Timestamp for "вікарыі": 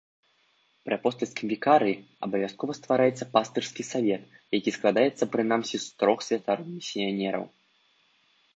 1.53-1.93